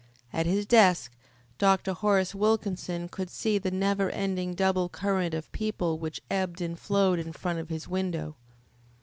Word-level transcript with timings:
At 0.33 0.47
his 0.47 0.65
desk, 0.65 1.11
Dr. 1.59 1.93
Horace 1.93 2.33
Wilkinson 2.33 3.07
could 3.07 3.29
see 3.29 3.59
the 3.59 3.69
never 3.69 4.09
ending 4.09 4.55
double 4.55 4.89
current 4.89 5.35
of 5.35 5.51
people 5.51 5.99
which 5.99 6.23
ebbed 6.31 6.59
and 6.59 6.79
flowed 6.79 7.19
in 7.19 7.33
front 7.33 7.59
of 7.59 7.69
his 7.69 7.87
window. 7.87 8.35